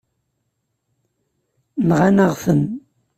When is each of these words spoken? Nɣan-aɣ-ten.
Nɣan-aɣ-ten. 1.87 2.61